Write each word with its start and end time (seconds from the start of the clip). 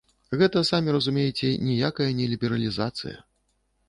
Гэта, 0.39 0.61
самі 0.69 0.95
разумееце, 0.95 1.51
ніякая 1.67 2.07
не 2.21 2.25
лібералізацыя. 2.31 3.17